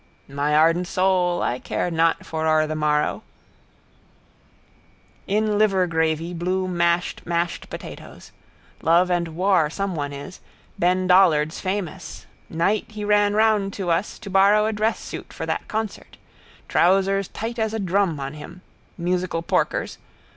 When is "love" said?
8.81-9.11